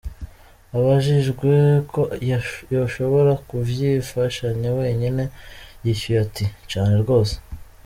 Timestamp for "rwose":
7.03-7.35